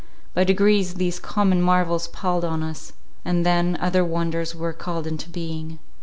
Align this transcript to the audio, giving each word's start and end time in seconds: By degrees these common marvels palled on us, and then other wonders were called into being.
By 0.33 0.43
degrees 0.45 0.95
these 0.95 1.19
common 1.19 1.61
marvels 1.61 2.07
palled 2.07 2.43
on 2.43 2.63
us, 2.63 2.91
and 3.23 3.45
then 3.45 3.77
other 3.79 4.03
wonders 4.03 4.55
were 4.55 4.73
called 4.73 5.05
into 5.05 5.29
being. 5.29 5.77